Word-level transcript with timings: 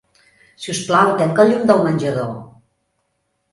Si 0.63 0.71
us 0.73 0.79
plau, 0.87 1.11
tanca 1.19 1.45
el 1.45 1.53
llum 1.53 1.69
del 1.73 1.85
menjador. 1.89 2.35